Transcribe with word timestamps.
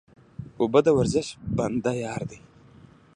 اوبه 0.61 0.79
د 0.85 0.87
ورزش 0.97 1.27
بنده 1.57 1.91
یار 2.03 2.21
دی 2.29 2.39